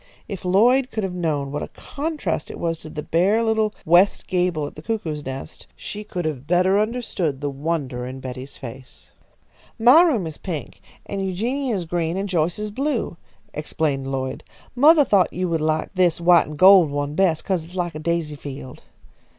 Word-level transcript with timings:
If 0.27 0.43
Lloyd 0.43 0.89
could 0.89 1.03
have 1.03 1.13
known 1.13 1.51
what 1.51 1.61
a 1.61 1.67
contrast 1.67 2.49
it 2.49 2.57
was 2.57 2.79
to 2.79 2.89
the 2.89 3.03
bare 3.03 3.43
little 3.43 3.71
west 3.85 4.25
gable 4.25 4.65
at 4.65 4.73
the 4.73 4.81
cuckoo's 4.81 5.23
nest, 5.23 5.67
she 5.75 6.03
could 6.03 6.25
have 6.25 6.47
better 6.47 6.79
understood 6.79 7.39
the 7.39 7.51
wonder 7.51 8.07
in 8.07 8.19
Betty's 8.19 8.57
face. 8.57 9.11
"My 9.77 10.01
room 10.01 10.25
is 10.25 10.39
pink, 10.39 10.81
and 11.05 11.23
Eugenia's 11.23 11.85
green, 11.85 12.17
and 12.17 12.27
Joyce's 12.27 12.71
blue," 12.71 13.15
explained 13.53 14.11
Lloyd. 14.11 14.43
"Mothah 14.75 15.05
thought 15.05 15.31
you 15.31 15.47
would 15.49 15.61
like 15.61 15.91
this 15.93 16.19
white 16.19 16.47
and 16.47 16.57
gold 16.57 16.89
one 16.89 17.13
best, 17.13 17.45
'cause 17.45 17.63
it's 17.63 17.75
like 17.75 17.93
a 17.93 17.99
daisy 17.99 18.35
field." 18.35 18.81